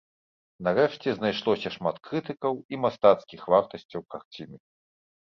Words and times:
Нарэшце, 0.67 1.11
знайшлося 1.17 1.69
шмат 1.75 1.99
крытыкаў 2.07 2.53
і 2.75 2.79
мастацкіх 2.85 3.41
вартасцяў 3.55 4.01
карціны. 4.15 4.57